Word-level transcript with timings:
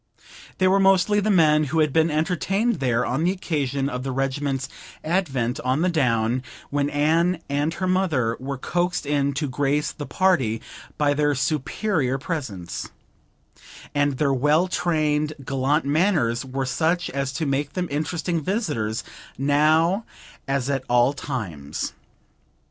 They 0.57 0.67
were 0.67 0.79
mostly 0.79 1.19
the 1.19 1.29
men 1.29 1.65
who 1.65 1.77
had 1.77 1.93
been 1.93 2.09
entertained 2.09 2.79
there 2.79 3.05
on 3.05 3.23
the 3.23 3.29
occasion 3.31 3.87
of 3.87 4.01
the 4.01 4.11
regiment's 4.11 4.67
advent 5.03 5.59
on 5.59 5.81
the 5.83 5.89
down, 5.91 6.41
when 6.71 6.89
Anne 6.89 7.39
and 7.51 7.71
her 7.75 7.85
mother 7.85 8.35
were 8.39 8.57
coaxed 8.57 9.05
in 9.05 9.31
to 9.33 9.47
grace 9.47 9.91
the 9.91 10.07
party 10.07 10.59
by 10.97 11.13
their 11.13 11.35
superior 11.35 12.17
presence; 12.17 12.89
and 13.93 14.13
their 14.13 14.33
well 14.33 14.67
trained, 14.67 15.33
gallant 15.45 15.85
manners 15.85 16.43
were 16.45 16.65
such 16.65 17.07
as 17.11 17.31
to 17.33 17.45
make 17.45 17.73
them 17.73 17.87
interesting 17.91 18.41
visitors 18.41 19.03
now 19.37 20.03
as 20.47 20.67
at 20.67 20.83
all 20.89 21.13
times. 21.13 21.93